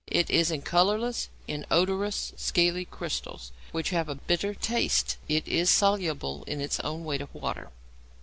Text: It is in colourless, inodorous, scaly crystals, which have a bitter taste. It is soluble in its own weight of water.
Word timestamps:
It 0.07 0.31
is 0.31 0.49
in 0.49 0.63
colourless, 0.63 1.29
inodorous, 1.47 2.33
scaly 2.35 2.85
crystals, 2.85 3.51
which 3.71 3.91
have 3.91 4.09
a 4.09 4.15
bitter 4.15 4.55
taste. 4.55 5.17
It 5.29 5.47
is 5.47 5.69
soluble 5.69 6.43
in 6.45 6.59
its 6.59 6.79
own 6.79 7.05
weight 7.05 7.21
of 7.21 7.31
water. 7.35 7.69